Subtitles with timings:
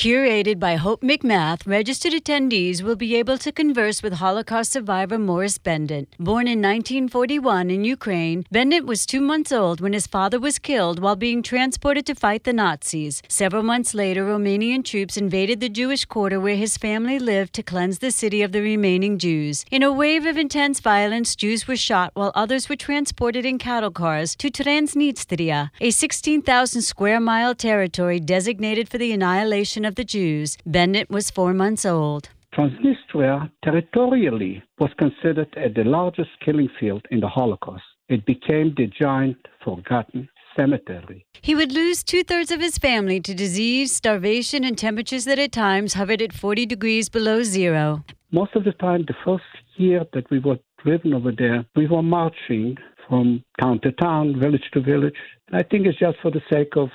[0.00, 5.58] Curated by Hope McMath, registered attendees will be able to converse with Holocaust survivor Morris
[5.58, 6.16] Bendit.
[6.18, 11.02] Born in 1941 in Ukraine, Bendit was two months old when his father was killed
[11.02, 13.22] while being transported to fight the Nazis.
[13.28, 17.98] Several months later, Romanian troops invaded the Jewish quarter where his family lived to cleanse
[17.98, 19.66] the city of the remaining Jews.
[19.70, 23.90] In a wave of intense violence, Jews were shot while others were transported in cattle
[23.90, 30.56] cars to Transnistria, a 16,000 square mile territory designated for the annihilation of the Jews.
[30.66, 32.30] Bendit was four months old.
[32.54, 37.84] Transnistria territorially was considered as the largest killing field in the Holocaust.
[38.08, 41.24] It became the giant forgotten cemetery.
[41.42, 45.52] He would lose two thirds of his family to disease, starvation, and temperatures that at
[45.52, 48.04] times hovered at 40 degrees below zero.
[48.32, 49.44] Most of the time, the first
[49.76, 52.76] year that we were driven over there, we were marching
[53.08, 55.16] from town to town, village to village.
[55.48, 56.88] And I think it's just for the sake of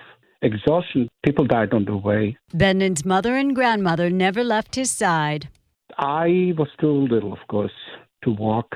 [0.46, 1.10] exhaustion.
[1.26, 2.38] People died on the way.
[2.54, 5.50] Bendit's mother and grandmother never left his side.
[5.98, 7.78] I was too little, of course,
[8.24, 8.76] to walk.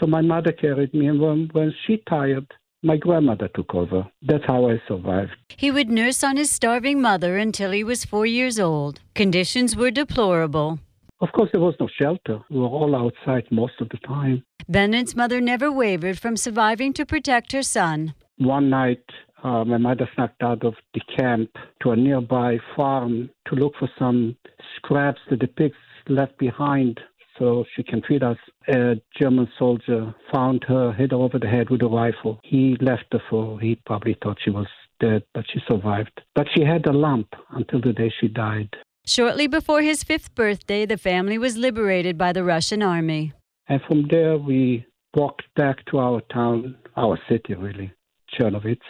[0.00, 2.46] So my mother carried me, and when, when she tired,
[2.82, 4.06] my grandmother took over.
[4.22, 5.32] That's how I survived.
[5.56, 9.00] He would nurse on his starving mother until he was four years old.
[9.14, 10.80] Conditions were deplorable.
[11.20, 12.40] Of course, there was no shelter.
[12.50, 14.44] We were all outside most of the time.
[14.68, 18.14] Bendit's mother never wavered from surviving to protect her son.
[18.36, 19.04] One night,
[19.44, 21.50] uh, my mother snuck out of the camp
[21.82, 24.36] to a nearby farm to look for some
[24.76, 25.76] scraps that the pigs
[26.08, 26.98] left behind
[27.38, 28.38] so she can feed us.
[28.68, 32.40] A German soldier found her, hit her over the head with a rifle.
[32.42, 34.66] He left her for, he probably thought she was
[34.98, 36.20] dead, but she survived.
[36.34, 38.74] But she had a lump until the day she died.
[39.06, 43.34] Shortly before his fifth birthday, the family was liberated by the Russian army.
[43.68, 47.92] And from there, we walked back to our town, our city, really,
[48.32, 48.80] Chernovitz.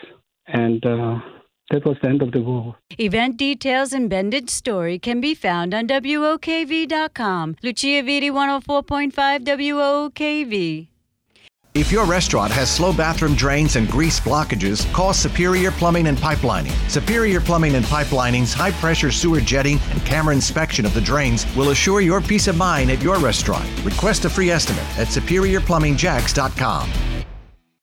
[0.47, 1.21] And uh,
[1.71, 2.77] that was the end of the war.
[2.99, 7.56] Event details and Bendit's story can be found on WOKV.com.
[7.62, 9.12] Lucia Vitti 104.5
[9.44, 10.88] WOKV.
[11.75, 16.71] If your restaurant has slow bathroom drains and grease blockages, call Superior Plumbing and Pipelining.
[16.88, 21.71] Superior Plumbing and Pipelining's high pressure sewer jetting and camera inspection of the drains will
[21.71, 23.69] assure your peace of mind at your restaurant.
[23.84, 26.91] Request a free estimate at superiorplumbingjacks.com.